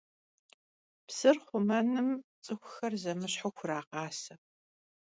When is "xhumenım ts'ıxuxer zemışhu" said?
1.47-3.49